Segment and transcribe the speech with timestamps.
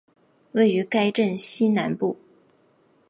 [0.53, 2.17] 位于该镇西南部。